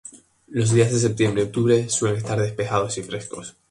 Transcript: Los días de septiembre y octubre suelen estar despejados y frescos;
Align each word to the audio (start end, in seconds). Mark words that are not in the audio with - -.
Los 0.47 0.71
días 0.71 0.91
de 0.91 0.97
septiembre 0.97 1.43
y 1.43 1.45
octubre 1.45 1.87
suelen 1.87 2.17
estar 2.17 2.39
despejados 2.39 2.97
y 2.97 3.03
frescos; 3.03 3.55